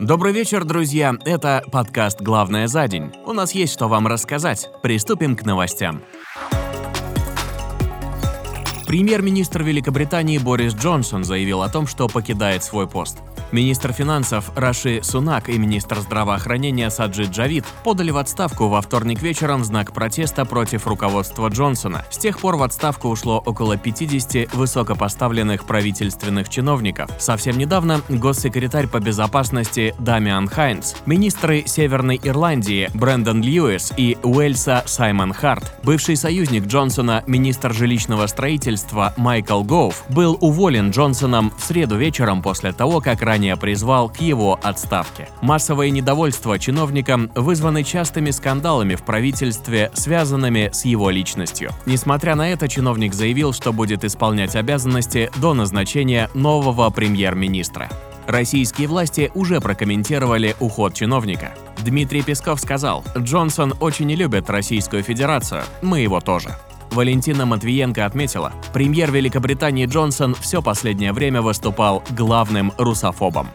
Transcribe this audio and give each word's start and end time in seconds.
Добрый 0.00 0.32
вечер, 0.32 0.64
друзья. 0.64 1.14
Это 1.26 1.62
подкаст 1.70 2.22
«Главное 2.22 2.68
за 2.68 2.88
день». 2.88 3.12
У 3.26 3.34
нас 3.34 3.52
есть 3.52 3.74
что 3.74 3.86
вам 3.86 4.06
рассказать. 4.06 4.70
Приступим 4.82 5.36
к 5.36 5.44
новостям. 5.44 6.00
Премьер-министр 8.90 9.62
Великобритании 9.62 10.38
Борис 10.38 10.74
Джонсон 10.74 11.22
заявил 11.22 11.62
о 11.62 11.68
том, 11.68 11.86
что 11.86 12.08
покидает 12.08 12.64
свой 12.64 12.88
пост. 12.88 13.18
Министр 13.52 13.92
финансов 13.92 14.50
Раши 14.56 15.00
Сунак 15.04 15.48
и 15.48 15.58
министр 15.58 16.00
здравоохранения 16.00 16.90
Саджид 16.90 17.30
Джавид 17.30 17.64
подали 17.84 18.10
в 18.10 18.16
отставку 18.16 18.66
во 18.66 18.80
вторник 18.80 19.22
вечером 19.22 19.62
в 19.62 19.64
знак 19.64 19.92
протеста 19.92 20.44
против 20.44 20.88
руководства 20.88 21.48
Джонсона. 21.48 22.04
С 22.10 22.18
тех 22.18 22.40
пор 22.40 22.56
в 22.56 22.64
отставку 22.64 23.08
ушло 23.08 23.40
около 23.46 23.76
50 23.76 24.52
высокопоставленных 24.54 25.66
правительственных 25.66 26.48
чиновников. 26.48 27.10
Совсем 27.18 27.58
недавно 27.58 28.00
госсекретарь 28.08 28.88
по 28.88 28.98
безопасности 28.98 29.94
Дамиан 30.00 30.48
Хайнс, 30.48 30.96
министры 31.06 31.62
Северной 31.64 32.20
Ирландии 32.24 32.90
Брэндон 32.94 33.40
Льюис 33.40 33.92
и 33.96 34.18
Уэльса 34.24 34.82
Саймон 34.86 35.32
Харт, 35.32 35.76
бывший 35.84 36.16
союзник 36.16 36.66
Джонсона, 36.66 37.22
министр 37.28 37.72
жилищного 37.72 38.26
строительства 38.26 38.79
Майкл 39.16 39.62
Гоуф, 39.62 40.04
был 40.08 40.36
уволен 40.40 40.90
Джонсоном 40.90 41.52
в 41.56 41.62
среду 41.62 41.96
вечером 41.96 42.42
после 42.42 42.72
того, 42.72 43.00
как 43.00 43.22
ранее 43.22 43.56
призвал 43.56 44.08
к 44.08 44.20
его 44.20 44.58
отставке. 44.62 45.28
Массовое 45.42 45.90
недовольство 45.90 46.58
чиновникам 46.58 47.30
вызваны 47.34 47.84
частыми 47.84 48.30
скандалами 48.30 48.94
в 48.94 49.02
правительстве, 49.02 49.90
связанными 49.94 50.70
с 50.72 50.84
его 50.84 51.10
личностью. 51.10 51.70
Несмотря 51.86 52.34
на 52.34 52.50
это, 52.50 52.68
чиновник 52.68 53.14
заявил, 53.14 53.52
что 53.52 53.72
будет 53.72 54.04
исполнять 54.04 54.56
обязанности 54.56 55.30
до 55.36 55.54
назначения 55.54 56.30
нового 56.34 56.90
премьер-министра. 56.90 57.88
Российские 58.26 58.86
власти 58.86 59.30
уже 59.34 59.60
прокомментировали 59.60 60.54
уход 60.60 60.94
чиновника. 60.94 61.52
Дмитрий 61.84 62.22
Песков 62.22 62.60
сказал, 62.60 63.04
«Джонсон 63.16 63.74
очень 63.80 64.12
любит 64.12 64.48
Российскую 64.50 65.02
Федерацию, 65.02 65.62
мы 65.82 66.00
его 66.00 66.20
тоже». 66.20 66.56
Валентина 66.90 67.46
Матвиенко 67.46 68.04
отметила, 68.04 68.52
премьер 68.72 69.10
Великобритании 69.12 69.86
Джонсон 69.86 70.34
все 70.34 70.60
последнее 70.62 71.12
время 71.12 71.42
выступал 71.42 72.02
главным 72.10 72.72
русофобом. 72.78 73.48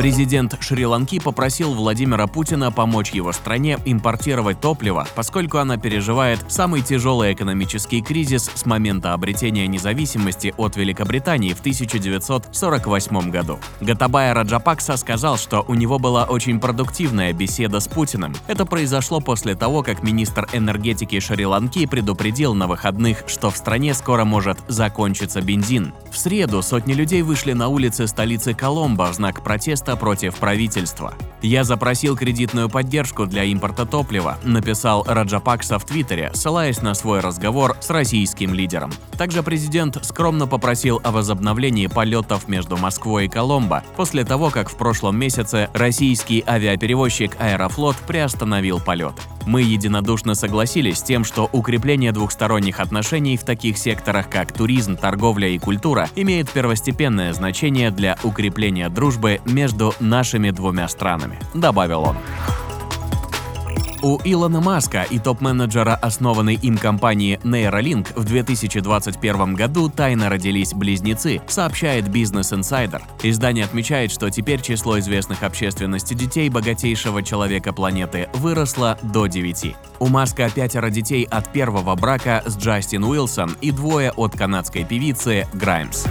Президент 0.00 0.56
Шри-Ланки 0.62 1.20
попросил 1.20 1.74
Владимира 1.74 2.26
Путина 2.26 2.72
помочь 2.72 3.10
его 3.10 3.32
стране 3.32 3.76
импортировать 3.84 4.58
топливо, 4.58 5.06
поскольку 5.14 5.58
она 5.58 5.76
переживает 5.76 6.42
самый 6.48 6.80
тяжелый 6.80 7.34
экономический 7.34 8.00
кризис 8.00 8.50
с 8.54 8.64
момента 8.64 9.12
обретения 9.12 9.66
независимости 9.66 10.54
от 10.56 10.76
Великобритании 10.76 11.52
в 11.52 11.60
1948 11.60 13.30
году. 13.30 13.58
Гатабая 13.82 14.32
Раджапакса 14.32 14.96
сказал, 14.96 15.36
что 15.36 15.66
у 15.68 15.74
него 15.74 15.98
была 15.98 16.24
очень 16.24 16.60
продуктивная 16.60 17.34
беседа 17.34 17.78
с 17.78 17.86
Путиным. 17.86 18.32
Это 18.46 18.64
произошло 18.64 19.20
после 19.20 19.54
того, 19.54 19.82
как 19.82 20.02
министр 20.02 20.48
энергетики 20.54 21.20
Шри-Ланки 21.20 21.84
предупредил 21.84 22.54
на 22.54 22.68
выходных, 22.68 23.24
что 23.26 23.50
в 23.50 23.56
стране 23.58 23.92
скоро 23.92 24.24
может 24.24 24.56
закончиться 24.66 25.42
бензин. 25.42 25.92
В 26.10 26.18
среду 26.18 26.60
сотни 26.60 26.92
людей 26.92 27.22
вышли 27.22 27.52
на 27.52 27.68
улицы 27.68 28.06
столицы 28.06 28.52
Коломбо 28.52 29.12
в 29.12 29.14
знак 29.14 29.44
протеста 29.44 29.96
против 29.96 30.36
правительства. 30.36 31.14
«Я 31.42 31.64
запросил 31.64 32.16
кредитную 32.16 32.68
поддержку 32.68 33.26
для 33.26 33.44
импорта 33.44 33.86
топлива», 33.86 34.38
написал 34.44 35.04
Раджапакса 35.06 35.78
в 35.78 35.84
Твиттере, 35.84 36.30
ссылаясь 36.34 36.82
на 36.82 36.94
свой 36.94 37.20
разговор 37.20 37.76
с 37.80 37.88
российским 37.90 38.52
лидером. 38.52 38.92
Также 39.16 39.42
президент 39.42 40.04
скромно 40.04 40.46
попросил 40.46 41.00
о 41.02 41.10
возобновлении 41.10 41.86
полетов 41.86 42.48
между 42.48 42.76
Москвой 42.76 43.26
и 43.26 43.28
Коломбо 43.28 43.82
после 43.96 44.24
того, 44.24 44.50
как 44.50 44.68
в 44.68 44.76
прошлом 44.76 45.18
месяце 45.18 45.70
российский 45.72 46.44
авиаперевозчик 46.46 47.36
Аэрофлот 47.38 47.96
приостановил 48.06 48.80
полеты. 48.80 49.22
Мы 49.46 49.62
единодушно 49.62 50.34
согласились 50.34 50.98
с 50.98 51.02
тем, 51.02 51.24
что 51.24 51.48
укрепление 51.52 52.12
двухсторонних 52.12 52.78
отношений 52.80 53.36
в 53.36 53.44
таких 53.44 53.78
секторах, 53.78 54.28
как 54.28 54.52
туризм, 54.52 54.96
торговля 54.96 55.48
и 55.48 55.58
культура, 55.58 56.08
имеет 56.14 56.50
первостепенное 56.50 57.32
значение 57.32 57.90
для 57.90 58.18
укрепления 58.22 58.88
дружбы 58.88 59.40
между 59.46 59.94
нашими 59.98 60.50
двумя 60.50 60.88
странами, 60.88 61.29
добавил 61.54 62.02
он. 62.02 62.16
У 64.02 64.18
Илона 64.24 64.62
Маска 64.62 65.02
и 65.02 65.18
топ-менеджера 65.18 65.94
основанной 65.94 66.54
им 66.54 66.78
компании 66.78 67.38
Neuralink 67.44 68.08
в 68.16 68.24
2021 68.24 69.54
году 69.54 69.90
тайно 69.90 70.30
родились 70.30 70.72
близнецы, 70.72 71.42
сообщает 71.46 72.08
Business 72.08 72.58
Insider. 72.58 73.02
Издание 73.22 73.66
отмечает, 73.66 74.10
что 74.10 74.30
теперь 74.30 74.62
число 74.62 74.98
известных 74.98 75.42
общественности 75.42 76.14
детей 76.14 76.48
богатейшего 76.48 77.22
человека 77.22 77.74
планеты 77.74 78.30
выросло 78.32 78.98
до 79.02 79.26
9. 79.26 79.76
У 79.98 80.06
Маска 80.08 80.48
пятеро 80.48 80.88
детей 80.88 81.24
от 81.24 81.52
первого 81.52 81.94
брака 81.94 82.42
с 82.46 82.56
Джастин 82.56 83.04
Уилсон 83.04 83.54
и 83.60 83.70
двое 83.70 84.12
от 84.12 84.32
канадской 84.34 84.84
певицы 84.84 85.46
Граймс. 85.52 86.06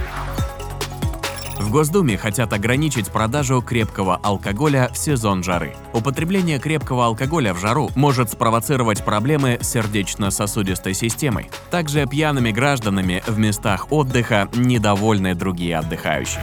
В 1.60 1.70
Госдуме 1.70 2.16
хотят 2.16 2.54
ограничить 2.54 3.12
продажу 3.12 3.60
крепкого 3.60 4.16
алкоголя 4.22 4.88
в 4.92 4.96
сезон 4.96 5.42
жары. 5.42 5.76
Употребление 5.92 6.58
крепкого 6.58 7.04
алкоголя 7.04 7.52
в 7.52 7.60
жару 7.60 7.90
может 7.94 8.30
спровоцировать 8.30 9.04
проблемы 9.04 9.58
с 9.60 9.68
сердечно-сосудистой 9.68 10.94
системой. 10.94 11.50
Также 11.70 12.06
пьяными 12.06 12.50
гражданами 12.50 13.22
в 13.26 13.38
местах 13.38 13.92
отдыха 13.92 14.48
недовольны 14.54 15.34
другие 15.34 15.76
отдыхающие. 15.76 16.42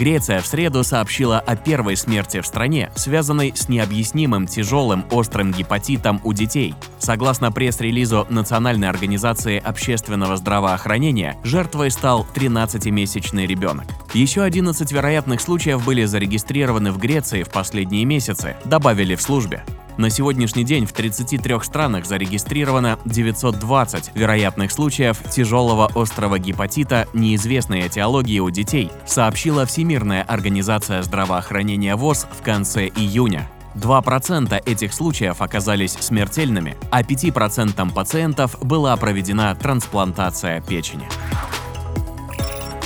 Греция 0.00 0.40
в 0.40 0.46
среду 0.46 0.82
сообщила 0.82 1.40
о 1.40 1.56
первой 1.56 1.94
смерти 1.94 2.40
в 2.40 2.46
стране, 2.46 2.90
связанной 2.94 3.52
с 3.54 3.68
необъяснимым 3.68 4.46
тяжелым 4.46 5.04
острым 5.10 5.52
гепатитом 5.52 6.22
у 6.24 6.32
детей. 6.32 6.74
Согласно 6.98 7.52
пресс-релизу 7.52 8.26
Национальной 8.30 8.88
организации 8.88 9.58
общественного 9.58 10.38
здравоохранения, 10.38 11.36
жертвой 11.44 11.90
стал 11.90 12.26
13-месячный 12.34 13.44
ребенок. 13.44 13.84
Еще 14.14 14.40
11 14.40 14.90
вероятных 14.90 15.42
случаев 15.42 15.84
были 15.84 16.06
зарегистрированы 16.06 16.92
в 16.92 16.98
Греции 16.98 17.42
в 17.42 17.50
последние 17.50 18.06
месяцы, 18.06 18.56
добавили 18.64 19.14
в 19.16 19.20
службе. 19.20 19.64
На 20.00 20.08
сегодняшний 20.08 20.64
день 20.64 20.86
в 20.86 20.94
33 20.94 21.60
странах 21.62 22.06
зарегистрировано 22.06 22.98
920 23.04 24.12
вероятных 24.14 24.72
случаев 24.72 25.18
тяжелого 25.30 25.90
острого 25.94 26.38
гепатита 26.38 27.06
неизвестной 27.12 27.86
этиологии 27.86 28.38
у 28.38 28.48
детей, 28.48 28.90
сообщила 29.04 29.66
Всемирная 29.66 30.22
организация 30.22 31.02
здравоохранения 31.02 31.96
ВОЗ 31.96 32.26
в 32.32 32.42
конце 32.42 32.86
июня. 32.86 33.46
2% 33.74 34.62
этих 34.64 34.94
случаев 34.94 35.42
оказались 35.42 35.92
смертельными, 35.92 36.78
а 36.90 37.02
5% 37.02 37.92
пациентов 37.92 38.56
была 38.62 38.96
проведена 38.96 39.54
трансплантация 39.54 40.62
печени. 40.62 41.06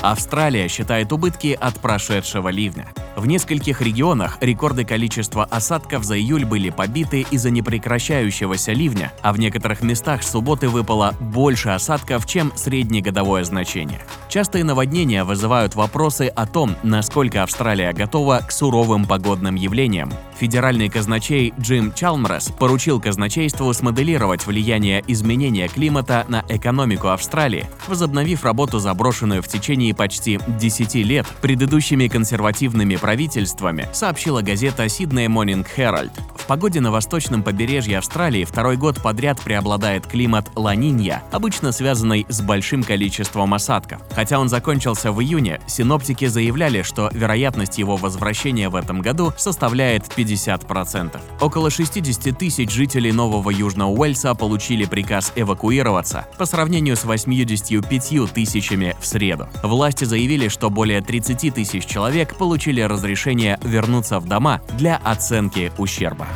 Австралия 0.04 0.68
считает 0.68 1.12
убытки 1.12 1.56
от 1.58 1.80
прошедшего 1.80 2.50
ливня. 2.50 2.88
В 3.16 3.26
нескольких 3.26 3.80
регионах 3.80 4.36
рекорды 4.42 4.84
количества 4.84 5.44
осадков 5.44 6.04
за 6.04 6.18
июль 6.18 6.44
были 6.44 6.68
побиты 6.68 7.24
из-за 7.30 7.50
непрекращающегося 7.50 8.72
ливня, 8.72 9.12
а 9.22 9.32
в 9.32 9.38
некоторых 9.38 9.82
местах 9.82 10.22
субботы 10.22 10.68
выпало 10.68 11.14
больше 11.20 11.70
осадков, 11.70 12.26
чем 12.26 12.52
среднегодовое 12.54 13.44
значение. 13.44 14.00
Частые 14.28 14.64
наводнения 14.64 15.24
вызывают 15.24 15.74
вопросы 15.74 16.26
о 16.26 16.46
том, 16.46 16.76
насколько 16.82 17.42
Австралия 17.42 17.92
готова 17.92 18.42
к 18.46 18.50
суровым 18.50 19.06
погодным 19.06 19.54
явлениям. 19.54 20.12
Федеральный 20.36 20.88
казначей 20.88 21.54
Джим 21.58 21.92
Чалмрес 21.92 22.50
поручил 22.58 23.00
казначейству 23.00 23.72
смоделировать 23.72 24.46
влияние 24.46 25.04
изменения 25.06 25.68
климата 25.68 26.26
на 26.28 26.44
экономику 26.48 27.08
Австралии, 27.08 27.66
возобновив 27.86 28.44
работу, 28.44 28.80
заброшенную 28.80 29.40
в 29.42 29.48
течение 29.48 29.93
почти 29.94 30.38
10 30.46 30.94
лет 30.96 31.26
предыдущими 31.40 32.08
консервативными 32.08 32.96
правительствами, 32.96 33.88
сообщила 33.92 34.42
газета 34.42 34.84
Sydney 34.84 35.26
Morning 35.26 35.66
Herald. 35.76 36.12
В 36.44 36.46
погоде 36.46 36.80
на 36.80 36.90
восточном 36.90 37.42
побережье 37.42 37.96
Австралии 37.96 38.44
второй 38.44 38.76
год 38.76 39.00
подряд 39.00 39.40
преобладает 39.40 40.06
климат 40.06 40.50
Ла-Нинья, 40.54 41.22
обычно 41.32 41.72
связанный 41.72 42.26
с 42.28 42.42
большим 42.42 42.84
количеством 42.84 43.54
осадков. 43.54 44.02
Хотя 44.14 44.38
он 44.38 44.50
закончился 44.50 45.10
в 45.10 45.22
июне, 45.22 45.60
синоптики 45.66 46.26
заявляли, 46.26 46.82
что 46.82 47.08
вероятность 47.14 47.78
его 47.78 47.96
возвращения 47.96 48.68
в 48.68 48.76
этом 48.76 49.00
году 49.00 49.32
составляет 49.38 50.04
50%. 50.04 51.18
Около 51.40 51.70
60 51.70 52.36
тысяч 52.38 52.70
жителей 52.70 53.12
Нового 53.12 53.48
Южного 53.48 53.90
Уэльса 53.90 54.34
получили 54.34 54.84
приказ 54.84 55.32
эвакуироваться, 55.36 56.26
по 56.36 56.44
сравнению 56.44 56.96
с 56.96 57.04
85 57.04 58.32
тысячами 58.34 58.94
в 59.00 59.06
среду. 59.06 59.48
Власти 59.84 60.04
заявили, 60.04 60.48
что 60.48 60.70
более 60.70 61.02
30 61.02 61.52
тысяч 61.52 61.84
человек 61.84 62.36
получили 62.36 62.80
разрешение 62.80 63.58
вернуться 63.62 64.18
в 64.18 64.26
дома 64.26 64.62
для 64.78 64.96
оценки 64.96 65.70
ущерба. 65.76 66.26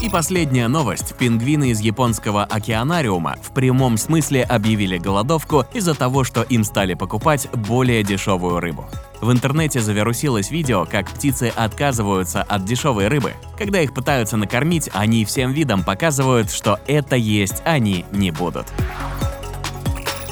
И 0.00 0.08
последняя 0.08 0.68
новость. 0.68 1.14
Пингвины 1.16 1.68
из 1.68 1.80
японского 1.80 2.44
океанариума 2.44 3.36
в 3.42 3.52
прямом 3.52 3.98
смысле 3.98 4.42
объявили 4.42 4.96
голодовку 4.96 5.66
из-за 5.74 5.94
того, 5.94 6.24
что 6.24 6.40
им 6.44 6.64
стали 6.64 6.94
покупать 6.94 7.46
более 7.52 8.02
дешевую 8.02 8.58
рыбу. 8.58 8.86
В 9.20 9.30
интернете 9.30 9.80
завирусилось 9.80 10.50
видео, 10.50 10.86
как 10.86 11.10
птицы 11.10 11.52
отказываются 11.54 12.42
от 12.42 12.64
дешевой 12.64 13.08
рыбы. 13.08 13.34
Когда 13.58 13.82
их 13.82 13.92
пытаются 13.92 14.38
накормить, 14.38 14.88
они 14.94 15.26
всем 15.26 15.52
видом 15.52 15.84
показывают, 15.84 16.50
что 16.50 16.80
это 16.86 17.16
есть 17.16 17.60
они 17.66 18.06
не 18.12 18.30
будут. 18.30 18.66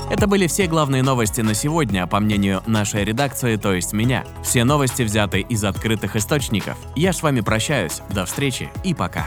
Это 0.08 0.28
были 0.28 0.46
все 0.46 0.66
главные 0.66 1.02
новости 1.02 1.40
на 1.40 1.54
сегодня, 1.54 2.06
по 2.06 2.20
мнению 2.20 2.62
нашей 2.66 3.04
редакции, 3.04 3.56
то 3.56 3.72
есть 3.72 3.92
меня. 3.92 4.24
Все 4.42 4.64
новости 4.64 5.02
взяты 5.02 5.40
из 5.40 5.64
открытых 5.64 6.14
источников. 6.14 6.78
Я 6.94 7.12
с 7.12 7.22
вами 7.22 7.40
прощаюсь. 7.40 8.02
До 8.10 8.24
встречи 8.24 8.70
и 8.84 8.94
пока. 8.94 9.26